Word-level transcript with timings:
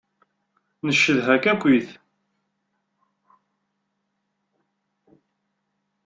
Ncedha-k 0.87 1.45
akkit. 1.51 1.89